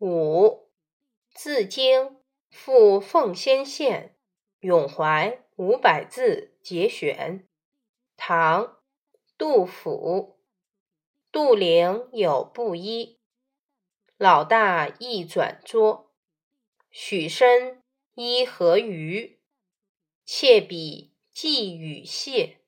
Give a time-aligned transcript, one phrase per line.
[0.00, 0.70] 五，
[1.30, 2.16] 字经，
[2.48, 4.16] 赴奉先县，
[4.60, 7.46] 咏怀五百字节选。
[8.16, 8.78] 唐，
[9.36, 10.40] 杜甫。
[11.30, 13.18] 杜陵有布衣，
[14.16, 16.10] 老大一转桌。
[16.90, 17.82] 许身
[18.14, 19.38] 依何余？
[20.24, 22.62] 妾比寄与谢。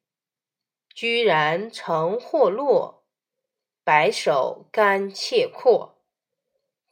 [0.95, 3.07] 居然成或落，
[3.83, 6.02] 白首甘切阔。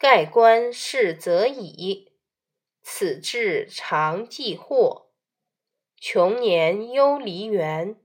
[0.01, 2.11] 盖棺事则已，
[2.81, 5.11] 此志常寄祸。
[5.95, 8.01] 穷年忧黎元，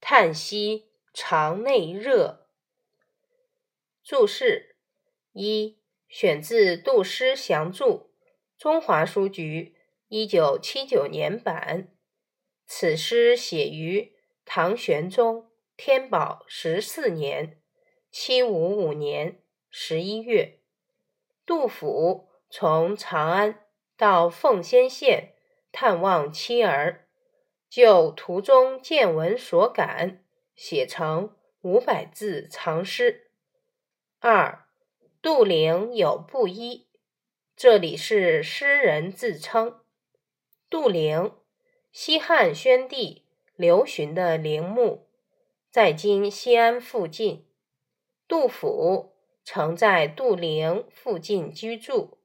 [0.00, 2.46] 叹息肠内热。
[4.04, 4.76] 注释
[5.32, 7.84] 一：选自《杜诗详注》，
[8.56, 9.74] 中华书局
[10.06, 11.92] 一九七九年版。
[12.66, 17.60] 此诗写于唐玄宗天宝十四年
[18.12, 20.60] （七五五年）十一月。
[21.46, 23.64] 杜甫从长安
[23.96, 25.34] 到奉先县
[25.70, 27.06] 探望妻儿，
[27.70, 30.24] 就途中见闻所感，
[30.56, 33.30] 写成五百字长诗。
[34.18, 34.66] 二，
[35.22, 36.88] 杜陵有布衣，
[37.54, 39.80] 这里是诗人自称。
[40.68, 41.32] 杜陵，
[41.92, 45.08] 西汉宣帝刘询的陵墓，
[45.70, 47.46] 在今西安附近。
[48.26, 49.15] 杜甫
[49.48, 52.18] 曾在杜陵附近居住，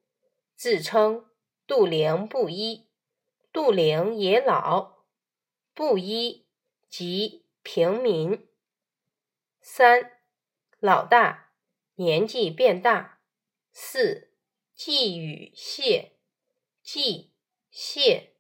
[0.56, 1.30] 自称
[1.68, 2.90] 杜陵布衣。
[3.54, 5.04] 杜陵也老，
[5.76, 6.48] 布衣
[6.90, 8.48] 即平民。
[9.62, 10.14] 三，
[10.80, 11.52] 老大。
[11.94, 13.20] 年纪变大。
[13.72, 14.34] 四
[14.74, 16.14] 季与谢，
[16.82, 17.34] 季
[17.70, 18.34] 谢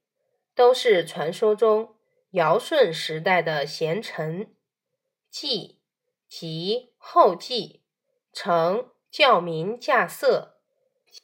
[0.56, 1.98] 都是传说中
[2.32, 4.56] 尧舜时代的贤臣。
[5.30, 5.80] 季
[6.28, 7.81] 即后继，
[8.34, 10.54] 成教民稼穑；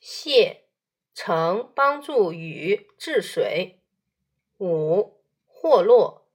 [0.01, 0.65] 谢
[1.13, 3.81] 成帮助禹治水。
[4.59, 6.27] 五霍落，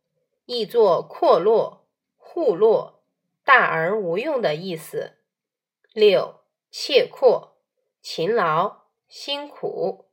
[0.46, 3.04] 译作阔落、户落，
[3.44, 5.18] 大而无用的意思。
[5.92, 6.40] 六
[6.70, 7.58] 切阔，
[8.00, 10.10] 勤劳辛苦。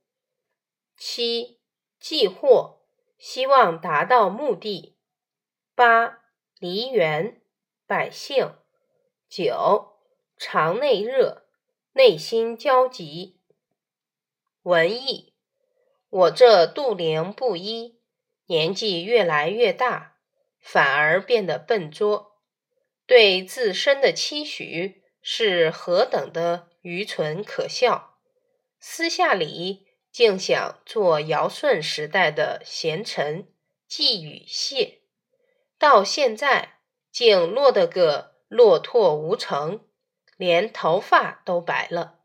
[0.97, 1.61] 七
[1.99, 2.81] 计获，
[3.17, 4.97] 希望达到目的。
[5.73, 6.19] 八
[6.59, 7.41] 梨园，
[7.87, 8.55] 百姓。
[9.29, 9.88] 九
[10.39, 11.43] 肠内热，
[11.91, 13.37] 内心焦急。
[14.63, 15.33] 文艺，
[16.09, 17.99] 我这度量不一，
[18.45, 20.15] 年纪越来越大，
[20.59, 22.37] 反而变得笨拙，
[23.05, 25.03] 对自身的期许。
[25.21, 28.17] 是何等的愚蠢可笑！
[28.79, 33.49] 私下里竟想做尧舜时代的贤臣
[33.85, 35.01] 季与谢，
[35.77, 36.79] 到现在
[37.11, 39.85] 竟落得个落拓无成，
[40.39, 42.21] 连头发都白了，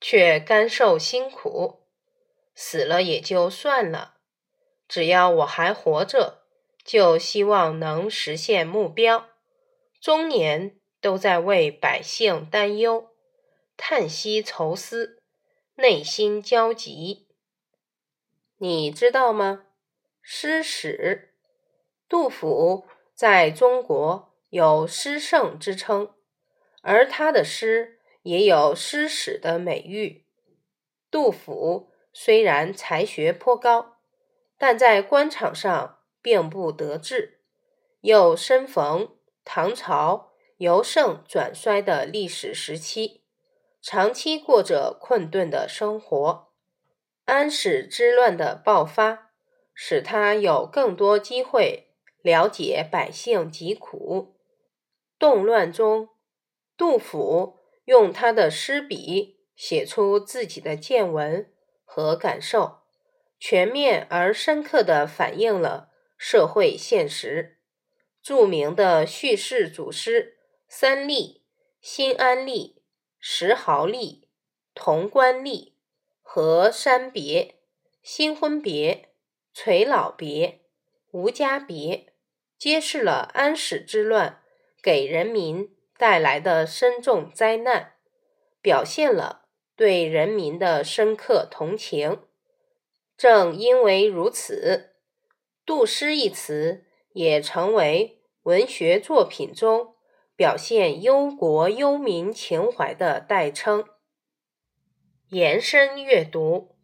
[0.00, 1.80] 却甘受辛苦，
[2.54, 4.18] 死了也就算了。
[4.86, 6.44] 只要我还活着，
[6.84, 9.26] 就希望能实现目标，
[10.00, 10.78] 终年。
[11.02, 13.08] 都在为百姓担忧，
[13.76, 15.20] 叹息愁思，
[15.74, 17.26] 内心焦急。
[18.58, 19.64] 你知道吗？
[20.20, 21.34] 诗史，
[22.08, 22.86] 杜甫
[23.16, 26.14] 在中国有诗圣之称，
[26.82, 30.26] 而他的诗也有诗史的美誉。
[31.10, 33.96] 杜甫虽然才学颇高，
[34.58, 37.40] 但在官场上并不得志，
[38.02, 40.28] 又身逢唐朝。
[40.58, 43.24] 由盛转衰的历史时期，
[43.80, 46.52] 长期过着困顿的生活。
[47.24, 49.32] 安史之乱的爆发，
[49.74, 51.88] 使他有更多机会
[52.22, 54.36] 了解百姓疾苦。
[55.18, 56.10] 动乱中，
[56.82, 61.48] 杜甫用他的诗笔写出自己的见闻
[61.84, 62.80] 和感受，
[63.38, 67.60] 全面而深刻地反映了社会现实。
[68.20, 70.38] 著名的叙事组诗。
[70.68, 71.42] 三吏、
[71.80, 72.80] 新安吏、
[73.20, 74.26] 石壕吏、
[74.74, 75.74] 潼关吏
[76.20, 77.60] 和山别、
[78.02, 79.10] 新婚别、
[79.54, 80.62] 垂老别、
[81.12, 82.14] 无家别，
[82.58, 84.42] 揭示了安史之乱
[84.82, 87.92] 给人民带来的深重灾难，
[88.60, 89.44] 表现了
[89.76, 92.22] 对人民的深刻同情。
[93.16, 94.96] 正因为如此
[95.64, 96.82] ，“杜诗”一词
[97.12, 99.94] 也成为文学作品中。
[100.34, 103.84] 表现忧国忧民情怀的代称。
[105.28, 106.74] 延伸阅读：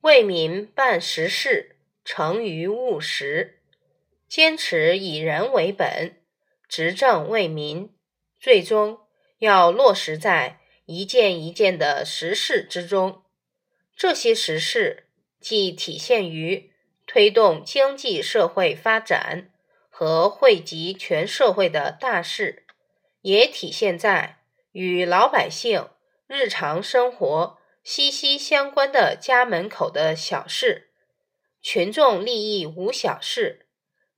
[0.00, 3.60] 为民办实事，成于务实，
[4.26, 6.16] 坚持以人为本，
[6.66, 7.94] 执政为民，
[8.40, 9.00] 最终
[9.38, 13.22] 要落实在一件一件的实事之中。
[13.96, 15.08] 这些实事
[15.40, 16.72] 既体现于
[17.06, 19.50] 推动经济社会发展
[19.88, 22.64] 和惠及全社会的大事，
[23.22, 24.38] 也体现在
[24.72, 25.88] 与老百姓
[26.26, 30.90] 日常生活息息相关的家门口的小事。
[31.60, 33.66] 群众利益无小事，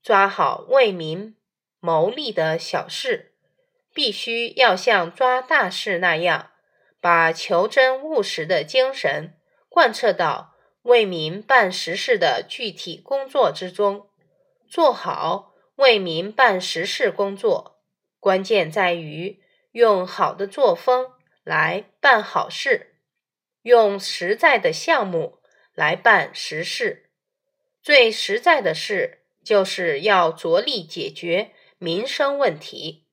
[0.02, 1.36] 抓好为民
[1.78, 3.29] 谋利的小事。
[3.92, 6.50] 必须要像抓大事那样，
[7.00, 9.34] 把求真务实的精神
[9.68, 14.08] 贯彻到为民办实事的具体工作之中，
[14.68, 17.80] 做好为民办实事工作。
[18.18, 19.42] 关键在于
[19.72, 21.12] 用好的作风
[21.42, 22.96] 来办好事，
[23.62, 25.38] 用实在的项目
[25.74, 27.10] 来办实事。
[27.82, 33.06] 最实在的事，就是要着力解决民生问题。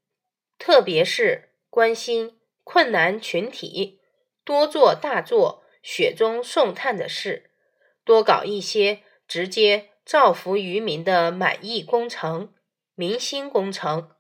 [0.60, 4.00] 特别是关心困难群体，
[4.44, 7.52] 多做大做雪中送炭的事，
[8.04, 12.54] 多搞一些直接造福于民的满意工程、
[12.96, 14.12] 民心工程，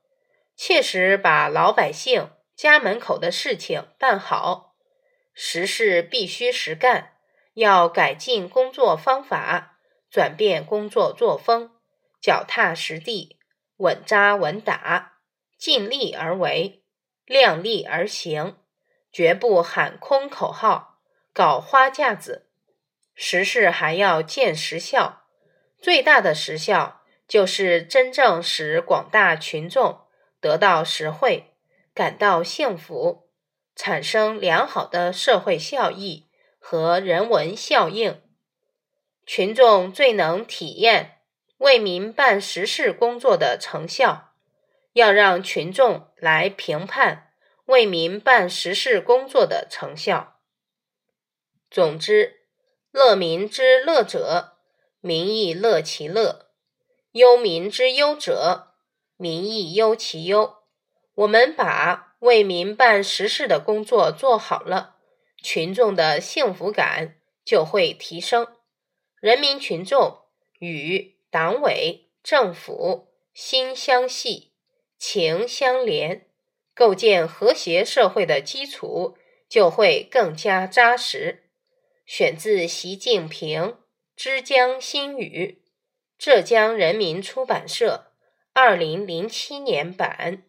[0.56, 4.76] 切实把老百姓家门口的事情办好。
[5.34, 7.14] 实事必须实干，
[7.54, 9.78] 要改进工作方法，
[10.10, 11.72] 转变工作作风，
[12.20, 13.38] 脚踏实地，
[13.78, 15.17] 稳扎稳打。
[15.58, 16.84] 尽力而为，
[17.26, 18.58] 量力而行，
[19.12, 21.00] 绝不喊空口号、
[21.34, 22.48] 搞花架子。
[23.16, 25.24] 实事还要见实效，
[25.82, 30.02] 最大的实效就是真正使广大群众
[30.40, 31.56] 得到实惠，
[31.96, 33.32] 感到幸福，
[33.76, 36.28] 产生良好的社会效益
[36.60, 38.22] 和人文效应。
[39.26, 41.22] 群众最能体验
[41.58, 44.27] 为民办实事工作的成效。
[44.98, 47.32] 要让群众来评判
[47.66, 50.40] 为民办实事工作的成效。
[51.70, 52.48] 总之，
[52.90, 54.58] 乐民之乐者，
[55.00, 56.48] 民亦乐其乐；
[57.12, 58.74] 忧民之忧者，
[59.18, 60.64] 民亦忧其忧。
[61.14, 64.96] 我们把为民办实事的工作做好了，
[65.44, 68.48] 群众的幸福感就会提升，
[69.20, 70.22] 人民群众
[70.58, 74.54] 与党委政府心相系。
[74.98, 76.28] 情相连，
[76.74, 79.18] 构建和谐社会的基础
[79.48, 81.44] 就会更加扎实。
[82.06, 83.62] 选自习近平
[84.16, 85.62] 《之江新语》，
[86.18, 88.12] 浙江人民出版社，
[88.54, 90.44] 二零零七年版。